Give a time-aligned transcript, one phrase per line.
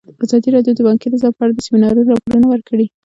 [0.23, 2.85] ازادي راډیو د بانکي نظام په اړه د سیمینارونو راپورونه ورکړي.